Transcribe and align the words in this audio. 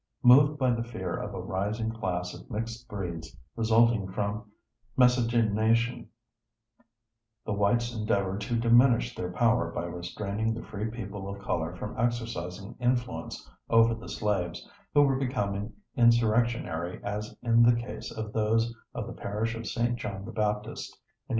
Moved 0.23 0.57
by 0.57 0.71
the 0.71 0.83
fear 0.83 1.15
of 1.15 1.35
a 1.35 1.39
rising 1.39 1.91
class 1.91 2.33
of 2.33 2.49
mixed 2.49 2.87
breeds 2.89 3.37
resulting 3.55 4.07
from 4.07 4.49
miscegenation, 4.97 6.09
the 7.45 7.53
whites 7.53 7.93
endeavored 7.95 8.41
to 8.41 8.57
diminish 8.57 9.13
their 9.13 9.31
power 9.31 9.69
by 9.71 9.85
restraining 9.85 10.55
the 10.55 10.63
free 10.63 10.89
people 10.89 11.29
of 11.29 11.39
color 11.39 11.75
from 11.75 11.95
exercising 11.99 12.75
influence 12.79 13.47
over 13.69 13.93
the 13.93 14.09
slaves, 14.09 14.67
who 14.91 15.03
were 15.03 15.17
becoming 15.19 15.71
insurrectionary 15.95 16.99
as 17.03 17.37
in 17.43 17.61
the 17.61 17.75
case 17.75 18.09
of 18.09 18.33
those 18.33 18.73
of 18.95 19.05
the 19.05 19.13
parish 19.13 19.53
of 19.53 19.67
St. 19.67 19.97
John 19.99 20.25
the 20.25 20.31
Baptist 20.31 20.89
in 20.97 21.29
1811. 21.29 21.29